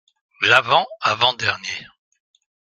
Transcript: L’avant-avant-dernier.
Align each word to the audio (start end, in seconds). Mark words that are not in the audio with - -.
L’avant-avant-dernier. 0.41 1.87